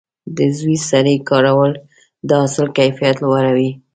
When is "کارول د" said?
1.29-2.29